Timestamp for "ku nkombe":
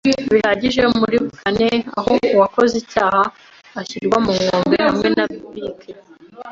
4.25-4.75